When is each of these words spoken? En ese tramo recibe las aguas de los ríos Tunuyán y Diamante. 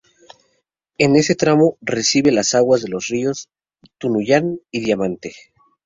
En 0.97 1.15
ese 1.15 1.35
tramo 1.35 1.77
recibe 1.79 2.31
las 2.31 2.55
aguas 2.55 2.81
de 2.81 2.89
los 2.89 3.05
ríos 3.05 3.51
Tunuyán 3.99 4.57
y 4.71 4.79
Diamante. 4.83 5.35